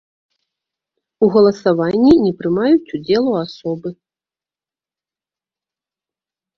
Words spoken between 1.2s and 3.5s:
У галасаванні не прымаюць удзелу